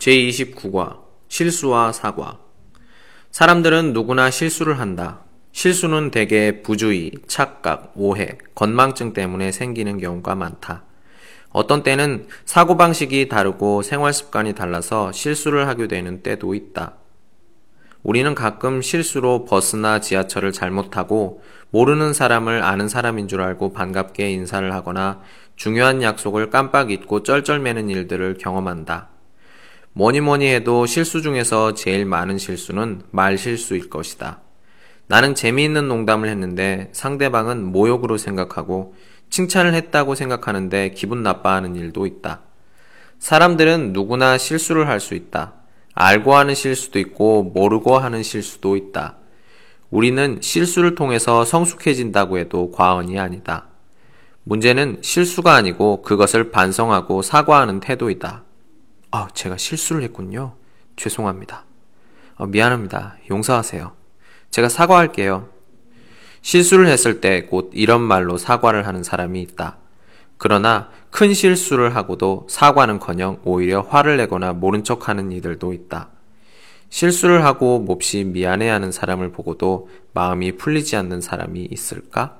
제29과 0.00 1.02
실수와 1.28 1.92
사과. 1.92 2.38
사람들은 3.30 3.92
누구나 3.92 4.30
실수를 4.30 4.80
한다. 4.80 5.20
실수는 5.52 6.10
대개 6.10 6.62
부주의, 6.62 7.12
착각, 7.26 7.92
오해, 7.94 8.38
건망증 8.54 9.12
때문에 9.12 9.52
생기는 9.52 9.98
경우가 9.98 10.34
많다. 10.34 10.84
어떤 11.50 11.82
때는 11.82 12.28
사고방식이 12.44 13.28
다르고 13.28 13.82
생활 13.82 14.12
습관이 14.12 14.54
달라서 14.54 15.12
실수를 15.12 15.68
하게 15.68 15.86
되는 15.86 16.22
때도 16.22 16.54
있다. 16.54 16.94
우리는 18.02 18.34
가끔 18.34 18.80
실수로 18.80 19.44
버스나 19.44 20.00
지하철을 20.00 20.52
잘못 20.52 20.90
타고 20.90 21.42
모르는 21.70 22.14
사람을 22.14 22.62
아는 22.62 22.88
사람인 22.88 23.28
줄 23.28 23.42
알고 23.42 23.74
반갑게 23.74 24.30
인사를 24.30 24.72
하거나 24.72 25.20
중요한 25.56 26.02
약속을 26.02 26.48
깜빡 26.48 26.90
잊고 26.90 27.22
쩔쩔매는 27.22 27.90
일들을 27.90 28.38
경험한다. 28.38 29.10
뭐니 30.00 30.22
뭐니 30.22 30.46
해도 30.46 30.86
실수 30.86 31.20
중에서 31.20 31.74
제일 31.74 32.06
많은 32.06 32.38
실수는 32.38 33.02
말 33.10 33.36
실수일 33.36 33.90
것이다. 33.90 34.40
나는 35.08 35.34
재미있는 35.34 35.88
농담을 35.88 36.30
했는데 36.30 36.88
상대방은 36.92 37.62
모욕으로 37.64 38.16
생각하고 38.16 38.94
칭찬을 39.28 39.74
했다고 39.74 40.14
생각하는데 40.14 40.92
기분 40.92 41.22
나빠하는 41.22 41.76
일도 41.76 42.06
있다. 42.06 42.40
사람들은 43.18 43.92
누구나 43.92 44.38
실수를 44.38 44.88
할 44.88 45.00
수 45.00 45.12
있다. 45.12 45.52
알고 45.92 46.34
하는 46.34 46.54
실수도 46.54 46.98
있고 46.98 47.42
모르고 47.42 47.98
하는 47.98 48.22
실수도 48.22 48.76
있다. 48.76 49.16
우리는 49.90 50.38
실수를 50.40 50.94
통해서 50.94 51.44
성숙해진다고 51.44 52.38
해도 52.38 52.70
과언이 52.70 53.18
아니다. 53.18 53.66
문제는 54.44 55.00
실수가 55.02 55.54
아니고 55.54 56.00
그것을 56.00 56.50
반성하고 56.52 57.20
사과하는 57.20 57.80
태도이다. 57.80 58.44
아, 59.10 59.28
제가 59.34 59.56
실수를 59.56 60.02
했군요. 60.02 60.54
죄송합니다. 60.96 61.64
어, 62.36 62.46
미안합니다. 62.46 63.16
용서하세요. 63.30 63.92
제가 64.50 64.68
사과할게요. 64.68 65.48
실수를 66.42 66.86
했을 66.86 67.20
때 67.20 67.46
곧 67.46 67.70
이런 67.74 68.00
말로 68.00 68.38
사과를 68.38 68.86
하는 68.86 69.02
사람이 69.02 69.40
있다. 69.42 69.78
그러나 70.38 70.88
큰 71.10 71.34
실수를 71.34 71.94
하고도 71.96 72.46
사과는 72.48 72.98
커녕 72.98 73.40
오히려 73.44 73.82
화를 73.82 74.16
내거나 74.16 74.54
모른 74.54 74.84
척 74.84 75.08
하는 75.08 75.32
이들도 75.32 75.72
있다. 75.72 76.08
실수를 76.88 77.44
하고 77.44 77.78
몹시 77.78 78.24
미안해하는 78.24 78.90
사람을 78.90 79.32
보고도 79.32 79.88
마음이 80.14 80.56
풀리지 80.56 80.96
않는 80.96 81.20
사람이 81.20 81.68
있을까? 81.70 82.39